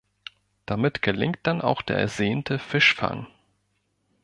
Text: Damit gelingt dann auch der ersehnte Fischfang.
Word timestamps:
Damit 0.65 1.03
gelingt 1.03 1.41
dann 1.43 1.61
auch 1.61 1.83
der 1.83 1.99
ersehnte 1.99 2.57
Fischfang. 2.57 3.27